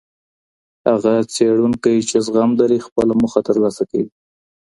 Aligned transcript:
هغه 0.87 1.13
څېړونکی 1.33 1.95
چې 2.09 2.17
زغم 2.25 2.51
لري 2.61 2.77
خپله 2.85 3.13
موخه 3.21 3.39
ترلاسه 3.47 3.83
کوي. 3.89 4.07